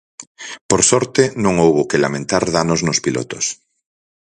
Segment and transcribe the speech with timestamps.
[0.69, 3.45] Por sorte, non houbo que lamentar danos nos pilotos.